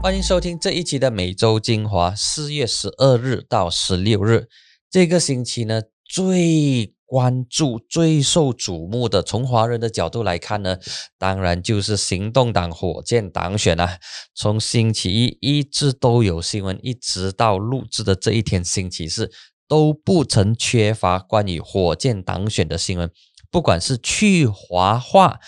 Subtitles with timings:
[0.00, 2.14] 欢迎收听这一期的每周精华。
[2.14, 4.48] 四月十二日到十六日，
[4.88, 10.78] 这个星期呢，最关注、最受瞩目的，从华人的角度来看呢，
[11.18, 13.98] 当然就是行动党火箭党选啊。
[14.36, 19.32] 从星期一一直都有新闻，一直到录制的这一天，星期四
[19.66, 23.10] 都不曾缺乏关于火箭党选的新闻。
[23.50, 25.40] 不管是去华化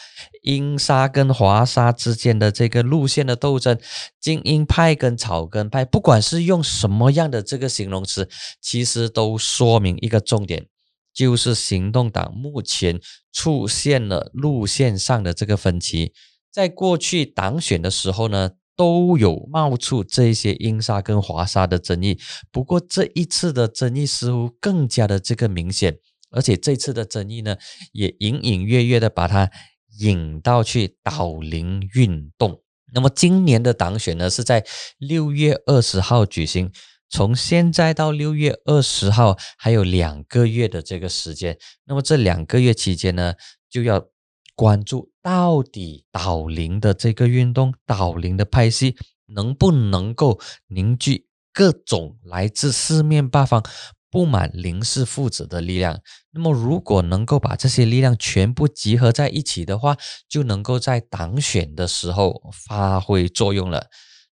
[0.43, 3.79] 英沙跟华沙之间的这个路线的斗争，
[4.19, 8.29] 精英派跟草根派，不管是用什么样的这个形容词，
[8.61, 10.67] 其实都说明一个重点，
[11.13, 12.99] 就是行动党目前
[13.31, 16.15] 出现了路线上的这个分歧。
[16.51, 22.19] 在过去党选的时候呢，都有冒出这些英沙跟华沙的争议，
[22.51, 25.99] 不过这一次的争议似乎更加的这个明显。
[26.31, 27.57] 而且这次的争议呢，
[27.93, 29.51] 也隐隐约约的把它
[29.99, 32.63] 引到去岛灵运动。
[32.93, 34.65] 那么今年的党选呢，是在
[34.99, 36.73] 六月二十号举行。
[37.13, 41.59] 从现在到六月二十号，还有两个月的这个时间。
[41.85, 43.35] 那么这两个月期间呢，
[43.69, 44.07] 就要
[44.55, 48.97] 关注到底岛灵的这个运动，岛灵的派系
[49.27, 53.65] 能不能够凝聚各种来自四面八方。
[54.11, 56.01] 不满林氏父子的力量，
[56.33, 59.97] 那么如果能够把这些力量全部集合在一起的话，
[60.29, 63.87] 就能够在党选的时候发挥作用了。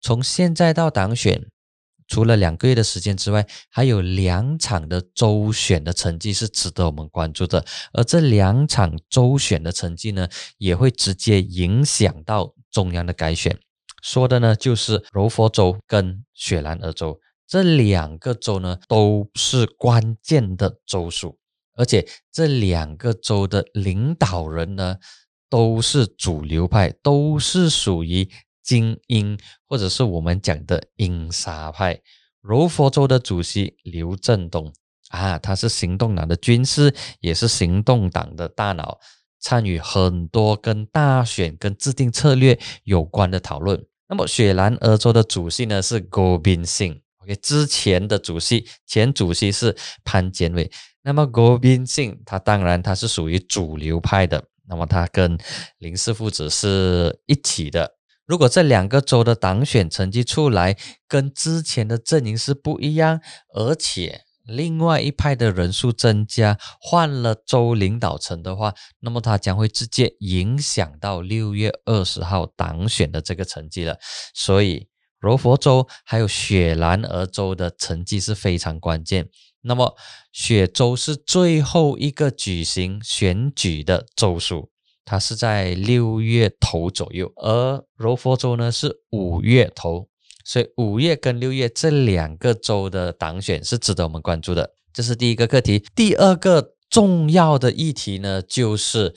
[0.01, 1.47] 从现在到党选，
[2.07, 7.65] 除了两个月的时间之外，还有两场的周选的成绩是值得我们关注的。
[7.93, 10.29] 而这两场周选的成绩呢，
[10.59, 13.59] 也会直接影响到中央的改选。
[14.03, 17.19] 说的呢，就是柔佛州跟雪兰莪州。
[17.47, 21.39] 这两个州呢，都是关键的州属，
[21.77, 24.97] 而且这两个州的领导人呢，
[25.51, 28.29] 都是主流派，都是属于
[28.63, 32.01] 精英，或者是我们讲的英沙派。
[32.41, 34.73] 柔佛州的主席刘振东
[35.11, 38.99] 啊，他是行动党的军师，也是行动党的大脑，
[39.39, 43.85] 参与很多跟大选、跟制定策略有关的讨论。
[44.09, 47.04] 那么雪兰莪州的主席呢，是郭宾信。
[47.25, 49.75] OK，之前的主席前主席是
[50.05, 50.71] 潘建伟，
[51.03, 55.39] 那么郭宾信他当然他是属于主流派的，那么他跟
[55.79, 57.95] 林氏父子是一起的。
[58.27, 60.77] 如果这两个州的党选成绩出来
[61.09, 63.21] 跟之前的阵营是不一样，
[63.55, 73.99] 而且另外一派的人数增加，换了州领导层的话，那么他将会直接影响到六月二十号党选的这个成绩了，
[74.35, 74.89] 所以。
[75.25, 79.31] 柔佛州还有雪兰莪州的成绩是非常关键。
[79.63, 79.97] 那么
[80.31, 84.69] 雪州是最后一个举行选举的州属，
[85.07, 90.09] 它是在六月头左右，而柔佛州呢是五月头，
[90.45, 94.75] 所以五月跟六月这两个州的党选是值得我们关注的。
[94.93, 95.83] 这是第一个课题。
[95.95, 99.15] 第二个重要的议题呢，就是。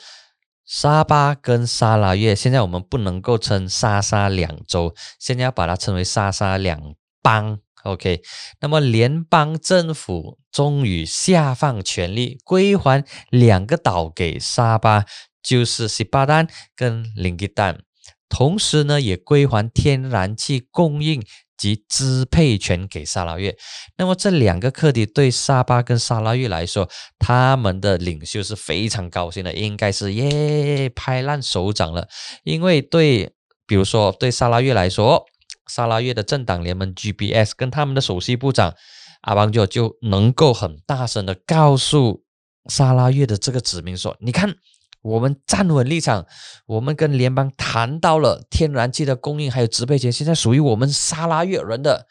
[0.68, 7.60] 沙巴跟沙拉越，现在我们不能够称沙沙两州，现在要把它称为沙沙两邦。
[7.84, 8.22] OK，
[8.60, 15.06] 那么联邦政府终于下放权力，归还两个岛给沙巴，
[15.42, 17.80] 就是西巴丹跟林吉丹，
[18.28, 21.26] 同时呢，也归还天然气供应。
[21.58, 23.58] 及支配权给沙拉越，
[23.98, 26.88] 那么这两个课题对沙巴跟沙拉越来说，
[27.18, 32.08] 他们的领袖是非常高兴的，应该是耶拍烂手掌了。
[32.44, 33.34] 因为对，
[33.66, 35.26] 比如说对沙拉越来说，
[35.68, 38.76] 沙拉越的政党联盟 GBS 跟他们的首席部长
[39.22, 42.24] 阿邦就就能够很大声的告诉
[42.70, 44.56] 沙拉越的这个子民说，你看。
[45.02, 46.26] 我们站稳立场，
[46.66, 52.08] 我们跟联邦谈到了天然气的供应，还有支配权，现在属于我们沙拉越人的。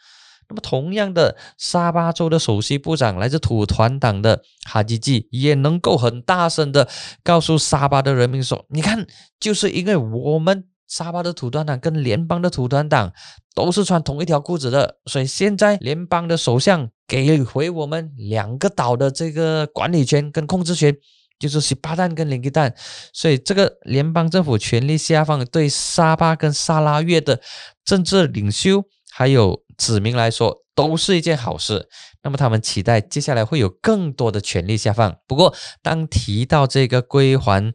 [0.48, 6.88] 那么，同样的，沙巴州的首席部长来自土团党的哈基季，也能够很大声的
[7.24, 9.04] 告诉沙巴的人民说：“你看，
[9.40, 13.12] 就是因为我们沙巴的土团党跟联邦的土团党
[13.56, 20.96] 都是穿同一条裤子的，所以现在联邦的首相给回我们两个岛的这个管理权跟控制权。”
[21.38, 22.74] 就是十八弹跟零一弹，
[23.12, 27.40] 所以这个联邦政府权力下放，对沙巴跟沙拉越的
[27.84, 31.88] 政治领袖还有子民来说，都是一件好事。
[32.22, 35.16] 那么他们期待接下来会有更多的权力下放。
[35.26, 37.74] 不过，当提到这个归还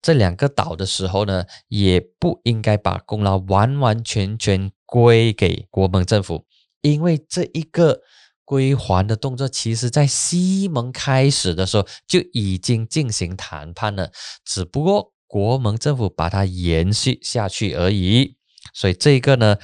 [0.00, 6.46] 这两个岛的时候呢，也不应该把功劳完完全全归给国盟政府，
[6.82, 8.02] 因为这一个。
[8.44, 14.12] 归还的动作，其实在西蒙开始的时候就已经进行谈判了，
[14.44, 18.36] 只不过国盟政府把它延续下去而已。
[18.74, 19.56] 所以这个呢，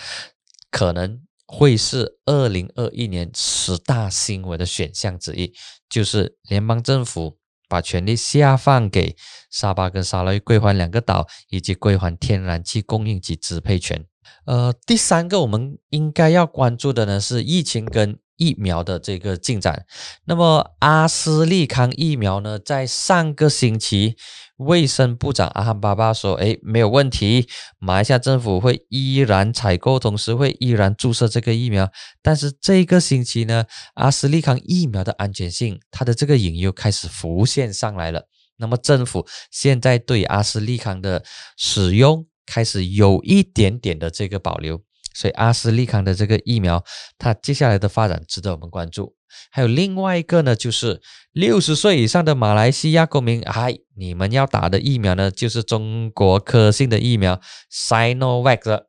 [0.70, 5.52] 可能会是二零二一年十大新闻的选项之一，
[5.88, 7.36] 就是联邦政府
[7.68, 9.14] 把权力下放给
[9.50, 14.06] 沙巴跟沙拉越归还两个岛，以及归还天然气供应及支配权。
[14.46, 18.18] 呃，第三个我们应该要关注的呢是疫情跟。
[18.40, 19.84] 疫苗的这个进展，
[20.24, 24.16] 那么阿斯利康疫苗呢，在上个星期，
[24.56, 27.46] 卫生部长阿汉巴巴说：“哎，没有问题，
[27.78, 31.92] 马来西亚政府会依然采购，同时会依然注射这个疫苗。”
[32.22, 38.26] 但是这个星期呢，阿斯利康疫苗的安全性，它的这个隐忧开始浮现上来了。
[38.56, 41.22] 那么政府现在对阿斯利康的
[41.58, 44.80] 使用开始有一点点的这个保留。
[45.14, 46.84] 所以阿斯利康的这个疫苗，
[47.18, 49.14] 它接下来的发展值得我们关注。
[49.50, 51.00] 还有另外一个呢，就是
[51.32, 57.40] 六十岁以上的马来西亚公民，嗨，你们要打的疫苗呢，就是中国科兴的疫苗
[57.72, 58.84] Sinovac。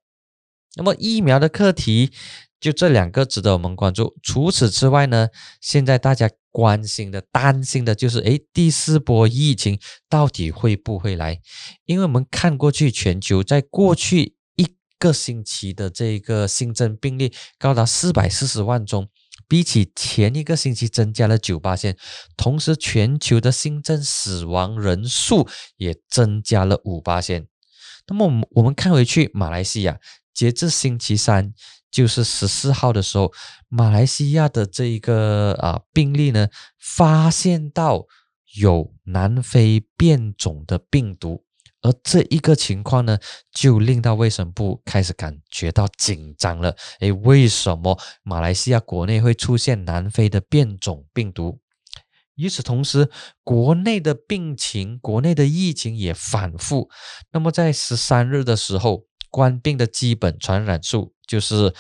[0.76, 2.12] 那么疫苗的课题
[2.60, 4.16] 就这两个值得我们关注。
[4.24, 5.28] 除此之外呢，
[5.60, 9.80] 现在大家关心的、担心的就是，诶，第四波疫情
[10.10, 11.40] 到底会不会来？
[11.86, 14.36] 因为我们看过去，全球在过去。
[15.02, 19.10] 个星期的这个新增病例高达四百四十万宗，
[19.48, 21.98] 比起前一个星期增加了九八千，
[22.38, 27.48] 同时全球的新增死亡人数也增加了五八千。
[28.08, 30.00] 那么我们我们看回去，马来西亚
[30.36, 31.52] 截至星期三，
[31.90, 33.34] 就是十四号的时候，
[33.70, 36.48] 马来西亚的这一个啊病例呢，
[36.80, 38.06] 发现到
[38.60, 41.44] 有南非变种的病毒。
[41.82, 43.18] 而这一个情况呢，
[43.52, 46.76] 就令到卫生部开始感觉到紧张了。
[47.00, 51.60] 诶，为什么马来西亚国内会出现南非的变种病毒？
[52.36, 53.10] 与此同时，
[53.44, 56.90] 国内的病情、国内的疫情也反复。
[57.32, 61.74] 那么在十三日的时候，冠病的基本传染数就是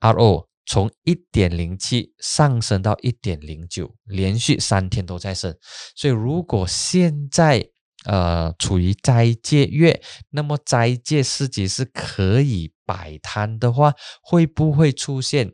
[0.00, 0.48] R.O.
[0.64, 5.54] 从一点零七上升到一点零九，连续三天都在升。
[5.96, 7.71] 所以如果现在，
[8.04, 15.52] 呃，处于斋戒月，那么斋戒四级是可以摆摊的话，会不会出现？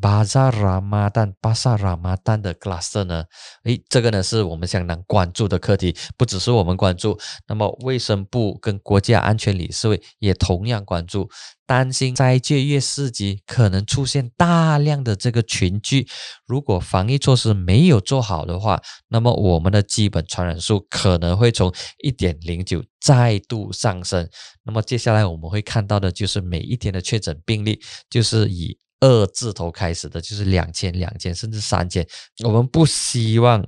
[0.00, 3.24] 巴扎拉马丹、巴萨拉马丹的 cluster 呢？
[3.64, 7.18] 诶，这个呢是我们相当关注的课题，不只是我们关注，
[7.48, 11.28] 那么卫生部跟国家安全理事会也同样关注，
[11.66, 16.06] 担心斋戒月四级可能出现大量的这个群聚，
[16.46, 21.74] 如果防疫措施没有做好的话，那么我们的基本传染数可能会从
[22.04, 24.28] 一点零九再度上升，
[24.62, 28.78] 那么接下来我们会看到的就是每一天的确诊病例就是以。
[29.00, 32.06] 二字头开始的就是两千、两千甚至三千，
[32.44, 33.64] 我们不希望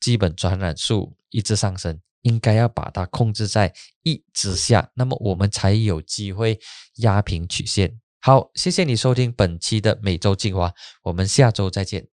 [0.00, 6.58] 基本传染数一直上升，应该要把它控制在一之下，那么我们才有机会
[6.96, 7.98] 压平曲线。
[8.20, 10.72] 好，谢谢你收听本期的每周精华，
[11.04, 12.15] 我们下周再见。